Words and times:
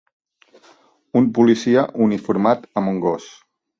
Un 1.21 1.29
policia 1.39 1.83
uniformat 2.07 2.67
amb 2.83 2.93
un 2.97 3.03
gos. 3.05 3.29